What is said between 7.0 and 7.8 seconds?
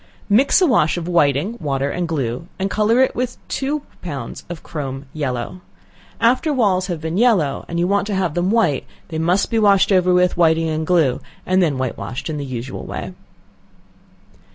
yellow, and